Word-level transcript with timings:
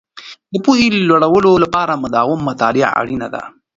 د 0.51 0.53
پوهې 0.65 0.87
د 0.91 0.95
لوړولو 1.09 1.51
لپاره 1.63 1.99
مداوم 2.03 2.39
مطالعه 2.49 2.87
اړینې 2.99 3.27
دي. 3.33 3.43